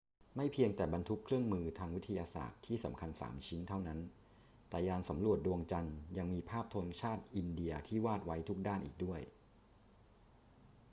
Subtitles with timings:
[0.35, 3.99] ไม่เพียงแต่บรรทุกเครื่องมือทางวิทยาศาสตร์ที่สำคัญสามชิ้นเท่านั้น
[4.69, 9.21] แต่ยานสำรวจดวงจันทร์ยังมีภาพธงชาติอินเดียที่วาดไว้ทุกด้านอีกด้วย